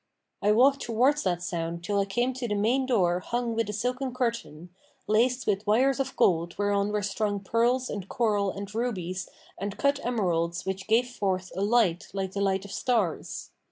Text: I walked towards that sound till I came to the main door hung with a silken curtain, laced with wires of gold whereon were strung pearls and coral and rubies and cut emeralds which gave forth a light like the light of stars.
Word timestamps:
I 0.41 0.51
walked 0.51 0.81
towards 0.81 1.21
that 1.25 1.43
sound 1.43 1.83
till 1.83 1.99
I 1.99 2.05
came 2.05 2.33
to 2.33 2.47
the 2.47 2.55
main 2.55 2.87
door 2.87 3.19
hung 3.19 3.53
with 3.53 3.69
a 3.69 3.73
silken 3.73 4.15
curtain, 4.15 4.73
laced 5.05 5.45
with 5.45 5.67
wires 5.67 5.99
of 5.99 6.15
gold 6.15 6.57
whereon 6.57 6.91
were 6.91 7.03
strung 7.03 7.39
pearls 7.39 7.87
and 7.87 8.09
coral 8.09 8.49
and 8.49 8.73
rubies 8.73 9.29
and 9.59 9.77
cut 9.77 10.03
emeralds 10.03 10.65
which 10.65 10.87
gave 10.87 11.07
forth 11.07 11.51
a 11.55 11.61
light 11.61 12.07
like 12.13 12.31
the 12.31 12.41
light 12.41 12.65
of 12.65 12.71
stars. 12.71 13.51